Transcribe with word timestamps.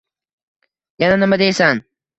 Yana 1.05 1.21
nima 1.23 1.41
deysan 1.45 1.89